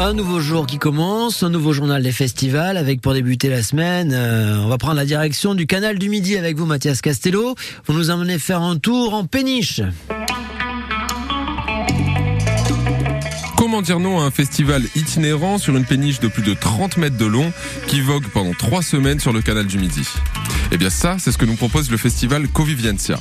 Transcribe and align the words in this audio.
Un 0.00 0.14
nouveau 0.14 0.38
jour 0.38 0.68
qui 0.68 0.78
commence, 0.78 1.42
un 1.42 1.50
nouveau 1.50 1.72
journal 1.72 2.04
des 2.04 2.12
festivals 2.12 2.76
avec 2.76 3.00
pour 3.00 3.14
débuter 3.14 3.48
la 3.48 3.64
semaine, 3.64 4.12
euh, 4.12 4.62
on 4.62 4.68
va 4.68 4.78
prendre 4.78 4.94
la 4.94 5.04
direction 5.04 5.56
du 5.56 5.66
canal 5.66 5.98
du 5.98 6.08
Midi 6.08 6.36
avec 6.36 6.56
vous 6.56 6.66
Mathias 6.66 7.00
Castello. 7.00 7.56
Vous 7.84 7.94
nous 7.94 8.10
emmenez 8.10 8.38
faire 8.38 8.62
un 8.62 8.76
tour 8.76 9.14
en 9.14 9.24
péniche. 9.24 9.80
Comment 13.56 13.82
dire 13.82 13.98
non 13.98 14.20
à 14.20 14.22
un 14.22 14.30
festival 14.30 14.84
itinérant 14.94 15.58
sur 15.58 15.76
une 15.76 15.84
péniche 15.84 16.20
de 16.20 16.28
plus 16.28 16.44
de 16.44 16.54
30 16.54 16.96
mètres 16.96 17.18
de 17.18 17.26
long 17.26 17.52
qui 17.88 18.00
vogue 18.00 18.28
pendant 18.32 18.52
trois 18.52 18.82
semaines 18.82 19.18
sur 19.18 19.32
le 19.32 19.42
canal 19.42 19.66
du 19.66 19.78
Midi? 19.78 20.06
Eh 20.70 20.76
bien 20.76 20.90
ça, 20.90 21.16
c'est 21.18 21.32
ce 21.32 21.38
que 21.38 21.46
nous 21.46 21.56
propose 21.56 21.90
le 21.90 21.96
festival 21.96 22.46
Covivientia. 22.48 23.18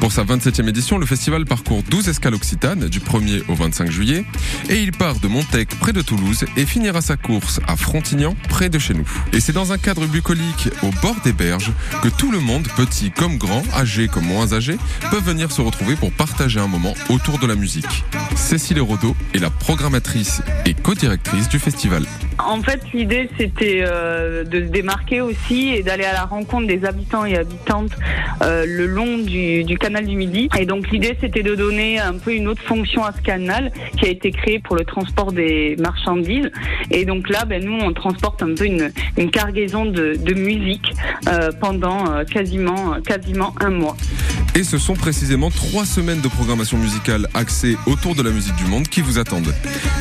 Pour 0.00 0.12
sa 0.12 0.24
27e 0.24 0.68
édition, 0.68 0.98
le 0.98 1.06
festival 1.06 1.46
parcourt 1.46 1.82
12 1.88 2.08
escales 2.08 2.34
occitanes 2.34 2.88
du 2.88 3.00
1er 3.00 3.42
au 3.48 3.54
25 3.54 3.90
juillet 3.90 4.26
et 4.68 4.82
il 4.82 4.92
part 4.92 5.18
de 5.18 5.28
Montec 5.28 5.68
près 5.78 5.94
de 5.94 6.02
Toulouse 6.02 6.44
et 6.56 6.66
finira 6.66 7.00
sa 7.00 7.16
course 7.16 7.60
à 7.66 7.76
Frontignan 7.76 8.36
près 8.50 8.68
de 8.68 8.78
chez 8.78 8.92
nous. 8.92 9.08
Et 9.32 9.40
c'est 9.40 9.52
dans 9.52 9.72
un 9.72 9.78
cadre 9.78 10.06
bucolique 10.06 10.68
au 10.82 10.90
bord 11.00 11.16
des 11.24 11.32
berges 11.32 11.72
que 12.02 12.08
tout 12.08 12.30
le 12.30 12.40
monde, 12.40 12.68
petit 12.76 13.10
comme 13.10 13.38
grand, 13.38 13.62
âgé 13.74 14.08
comme 14.08 14.26
moins 14.26 14.52
âgé, 14.52 14.76
peut 15.10 15.20
venir 15.20 15.50
se 15.52 15.62
retrouver 15.62 15.96
pour 15.96 16.12
partager 16.12 16.60
un 16.60 16.68
moment 16.68 16.94
autour 17.08 17.38
de 17.38 17.46
la 17.46 17.54
musique. 17.54 18.04
Cécile 18.36 18.80
Rodeau 18.80 19.16
est 19.32 19.38
la 19.38 19.50
programmatrice 19.50 20.42
et 20.66 20.74
co-directrice 20.74 21.48
du 21.48 21.58
festival. 21.58 22.04
En 22.38 22.60
fait, 22.62 22.80
l'idée, 22.92 23.28
c'était 23.38 23.82
euh, 23.86 24.44
de 24.44 24.60
se 24.60 24.70
démarquer 24.70 25.20
aussi 25.20 25.70
et 25.70 25.82
d'aller 25.82 26.04
à 26.04 26.12
la 26.12 26.24
rencontre 26.24 26.66
des 26.66 26.84
habitants 26.84 27.24
et 27.24 27.36
habitantes 27.36 27.92
euh, 28.42 28.64
le 28.66 28.86
long 28.86 29.18
du, 29.18 29.64
du, 29.64 29.78
canal 29.78 30.06
du 30.06 30.16
Midi. 30.16 30.48
Et 30.58 30.66
donc, 30.66 30.90
l'idée, 30.90 31.16
c'était 31.20 31.42
de 31.42 31.54
donner 31.54 31.98
un 31.98 32.14
peu 32.14 32.34
une 32.34 32.48
autre 32.48 32.62
fonction 32.62 33.04
à 33.04 33.12
ce 33.12 33.20
canal 33.20 33.72
qui 33.96 34.06
a 34.06 34.08
été 34.08 34.30
créé 34.30 34.58
pour 34.58 34.76
le 34.76 34.84
transport 34.84 35.32
des 35.32 35.76
marchandises. 35.78 36.50
Et 36.90 37.04
donc 37.04 37.28
là, 37.28 37.44
ben, 37.44 37.64
nous, 37.64 37.78
on 37.78 37.92
transporte 37.92 38.42
un 38.42 38.54
peu 38.54 38.64
une, 38.64 38.90
une 39.16 39.30
cargaison 39.30 39.84
de, 39.84 40.16
de 40.16 40.34
musique 40.34 40.92
euh, 41.28 41.50
pendant 41.60 42.10
euh, 42.10 42.24
quasiment, 42.24 43.00
quasiment 43.02 43.54
un 43.60 43.70
mois. 43.70 43.96
Et 44.56 44.62
ce 44.62 44.78
sont 44.78 44.94
précisément 44.94 45.50
trois 45.50 45.84
semaines 45.84 46.20
de 46.20 46.28
programmation 46.28 46.78
musicale 46.78 47.26
axée 47.34 47.76
autour 47.86 48.14
de 48.14 48.22
la 48.22 48.30
musique 48.30 48.54
du 48.54 48.66
monde 48.66 48.86
qui 48.86 49.00
vous 49.00 49.18
attendent. 49.18 49.52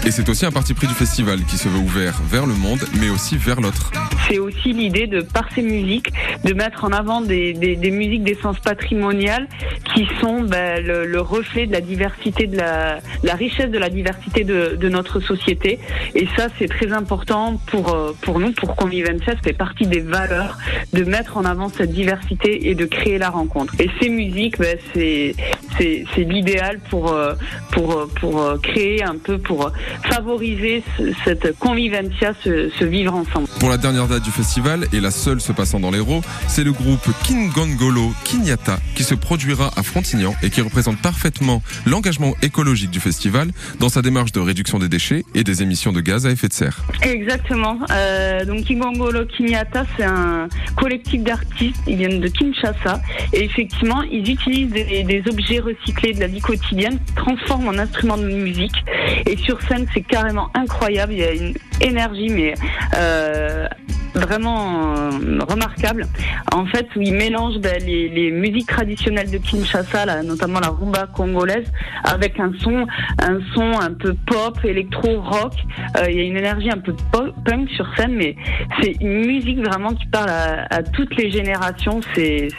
Et 0.06 0.12
c'est 0.12 0.30
aussi 0.30 0.46
un 0.46 0.52
parti 0.52 0.76
pris 0.76 0.86
du 0.86 0.94
festival 0.94 1.44
qui 1.46 1.58
se 1.58 1.68
veut 1.68 1.80
ouvert 1.80 2.22
vers 2.30 2.46
le 2.46 2.54
monde, 2.54 2.82
mais 3.00 3.10
aussi 3.10 3.36
vers 3.36 3.62
l'autre. 3.62 3.92
C'est 4.30 4.38
aussi 4.38 4.72
l'idée 4.74 5.08
de, 5.08 5.22
par 5.22 5.50
ces 5.56 5.64
musiques, 5.64 6.10
de 6.44 6.54
mettre 6.54 6.84
en 6.84 6.92
avant 6.92 7.22
des, 7.22 7.56
musiques 7.92 8.24
d'essence 8.24 8.60
patrimoniale 8.60 9.48
qui 9.96 10.08
sont 10.22 10.42
ben, 10.42 10.86
le, 10.86 11.08
le, 11.08 11.22
reflet 11.22 11.66
de 11.66 11.72
la 11.72 11.82
diversité, 11.82 12.46
de 12.46 12.58
la, 12.58 13.00
richesse 13.34 13.72
de 13.72 13.80
la 13.80 13.90
diversité 13.90 14.44
de, 14.44 14.90
notre 14.90 15.20
société. 15.20 15.80
Et 16.14 16.28
ça, 16.38 16.48
c'est 16.60 16.68
très 16.68 16.92
important 16.92 17.60
pour, 17.66 17.94
euh, 17.94 18.16
pour 18.22 18.40
nous, 18.40 18.52
pour 18.52 18.76
Convivencia. 18.76 19.34
Ça 19.34 19.40
fait 19.44 19.54
partie 19.54 19.88
des 19.88 20.02
valeurs 20.02 20.60
de 20.94 21.04
mettre 21.04 21.38
en 21.38 21.46
avant 21.46 21.70
cette 21.70 21.92
diversité 21.92 22.70
et 22.70 22.76
de 22.76 22.86
créer 22.86 23.18
la 23.18 23.32
rencontre. 23.32 23.74
Et 23.80 23.90
ces 24.00 24.10
musiques, 24.10 24.43
ben, 24.52 24.78
c'est 24.94 25.36
c'est 25.78 26.06
l'idéal 26.18 26.80
pour, 26.90 27.12
euh, 27.12 27.34
pour, 27.72 27.94
euh, 27.94 28.08
pour 28.20 28.62
créer 28.62 29.04
un 29.04 29.18
peu, 29.18 29.40
pour 29.40 29.72
favoriser 30.04 30.84
cette 31.24 31.58
convivencia, 31.58 32.34
ce, 32.44 32.70
ce 32.78 32.86
vivre 32.86 33.16
ensemble. 33.16 33.48
Pour 33.60 33.70
la 33.70 33.78
dernière 33.78 34.08
date 34.08 34.24
du 34.24 34.30
festival, 34.30 34.86
et 34.94 35.00
la 35.00 35.12
seule 35.12 35.42
se 35.42 35.52
passant 35.52 35.80
dans 35.80 35.92
l'Hérault, 35.92 36.22
c'est 36.48 36.64
le 36.64 36.72
groupe 36.72 37.08
Kingongolo 37.26 38.14
Kinyata 38.24 38.80
qui 38.96 39.04
se 39.04 39.16
produira 39.16 39.72
à 39.76 39.84
Frontignan 39.84 40.36
et 40.44 40.50
qui 40.50 40.62
représente 40.62 41.02
parfaitement 41.02 41.62
l'engagement 41.86 42.34
écologique 42.42 42.92
du 42.92 43.00
festival 43.00 43.50
dans 43.80 43.90
sa 43.90 44.02
démarche 44.02 44.32
de 44.32 44.40
réduction 44.40 44.80
des 44.80 44.90
déchets 44.90 45.24
et 45.34 45.44
des 45.44 45.64
émissions 45.64 45.92
de 45.92 46.02
gaz 46.02 46.26
à 46.26 46.32
effet 46.32 46.48
de 46.48 46.54
serre. 46.54 46.84
Exactement. 47.02 47.80
Euh, 47.92 48.46
donc 48.46 48.66
Kingongolo 48.66 49.26
Kinyata, 49.26 49.86
c'est 49.98 50.04
un 50.04 50.48
collectif 50.76 51.24
d'artistes, 51.24 51.82
ils 51.88 51.98
viennent 51.98 52.20
de 52.20 52.28
Kinshasa 52.28 53.02
et 53.34 53.44
effectivement, 53.44 54.04
ils 54.04 54.24
utilisent 54.34 54.72
des, 54.72 55.24
objets 55.30 55.60
recyclés 55.60 56.14
de 56.14 56.20
la 56.20 56.28
vie 56.28 56.42
quotidienne, 56.42 57.00
transforment 57.16 57.70
en 57.70 57.78
instruments 57.78 58.18
de 58.18 58.26
musique 58.26 58.84
et 59.26 59.38
sur 59.38 59.62
scène, 59.62 59.88
c'est 59.94 60.02
carrément 60.02 60.50
incroyable. 60.54 61.14
Il 61.14 61.20
y 61.20 61.24
a 61.24 61.34
une 61.34 61.54
énergie, 61.82 62.30
mais 62.30 62.54
euh, 62.96 63.68
vraiment 64.14 64.96
euh, 64.96 65.40
remarquable. 65.48 66.08
En 66.52 66.66
fait, 66.66 66.88
où 66.96 67.02
ils 67.02 67.14
mélangent 67.14 67.60
ben, 67.60 67.82
les, 67.84 68.32
musiques 68.32 68.68
traditionnelles 68.68 69.32
de 69.32 69.38
Kinshasa, 69.38 70.24
notamment 70.24 70.60
la 70.60 70.70
rumba 70.70 71.08
congolaise, 71.08 71.66
avec 72.04 72.40
un 72.40 72.52
son, 72.60 72.86
un 73.20 73.40
son 73.56 73.80
un 73.80 73.94
peu 73.94 74.16
pop, 74.26 74.58
électro, 74.64 75.22
rock. 75.22 75.54
Euh, 75.98 76.10
il 76.10 76.18
y 76.18 76.20
a 76.22 76.24
une 76.24 76.38
énergie 76.38 76.70
un 76.70 76.78
peu 76.78 76.94
punk 77.12 77.70
sur 77.72 77.86
scène, 77.98 78.16
mais 78.16 78.36
c'est 78.82 78.96
une 79.02 79.26
musique 79.26 79.60
vraiment 79.60 79.94
qui 79.94 80.06
parle 80.08 80.30
à, 80.30 80.68
à 80.70 80.84
toutes 80.84 81.16
les 81.16 81.32
générations. 81.32 82.02
C'est 82.16 82.50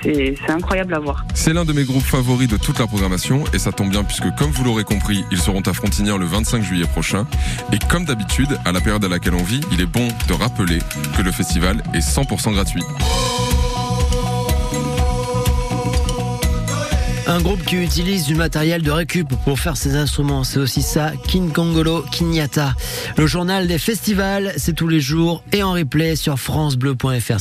incroyable 0.48 0.94
à 0.94 0.98
voir. 0.98 1.24
C'est 1.34 1.52
l'un 1.52 1.64
de 1.64 1.72
mes 1.72 1.84
groupes 1.84 2.02
favoris 2.02 2.48
de 2.48 2.56
toute 2.56 2.78
la 2.78 2.86
programmation, 2.86 3.44
et 3.52 3.58
ça 3.58 3.72
tombe 3.72 3.90
bien 3.90 4.04
puisque, 4.04 4.34
comme 4.36 4.50
vous 4.50 4.64
l'aurez 4.64 4.84
compris, 4.84 5.24
ils 5.30 5.38
seront 5.38 5.60
à 5.60 5.72
Frontignan 5.72 6.18
le 6.18 6.26
25 6.26 6.62
juillet 6.62 6.86
prochain. 6.86 7.26
Et 7.72 7.78
comme 7.90 8.04
d'habitude, 8.04 8.58
à 8.64 8.72
la 8.72 8.80
période 8.80 9.04
à 9.04 9.08
laquelle 9.08 9.34
on 9.34 9.42
vit, 9.42 9.60
il 9.72 9.80
est 9.80 9.86
bon 9.86 10.08
de 10.28 10.34
rappeler 10.34 10.78
que 11.16 11.22
le 11.22 11.30
festival 11.30 11.43
est 11.94 12.00
100% 12.00 12.52
gratuit. 12.52 12.82
Un 17.26 17.40
groupe 17.40 17.64
qui 17.64 17.76
utilise 17.76 18.26
du 18.26 18.34
matériel 18.34 18.82
de 18.82 18.90
récup 18.90 19.34
pour 19.44 19.58
faire 19.58 19.78
ses 19.78 19.96
instruments, 19.96 20.44
c'est 20.44 20.58
aussi 20.58 20.82
ça, 20.82 21.12
King 21.26 21.50
Kongolo 21.50 22.02
Kinyata. 22.12 22.74
Le 23.16 23.26
journal 23.26 23.66
des 23.66 23.78
festivals, 23.78 24.52
c'est 24.58 24.74
tous 24.74 24.88
les 24.88 25.00
jours 25.00 25.42
et 25.52 25.62
en 25.62 25.72
replay 25.72 26.16
sur 26.16 26.38
francebleu.fr. 26.38 27.40